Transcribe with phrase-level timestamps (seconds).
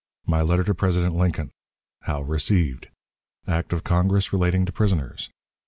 [0.25, 1.51] My Letter to President Lincoln.
[2.05, 2.87] How received.
[3.45, 5.29] Act of Congress relating to Prisoners.